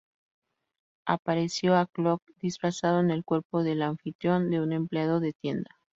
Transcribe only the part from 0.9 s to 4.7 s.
Apareció a Cloak, disfrazado en el cuerpo del anfitrión de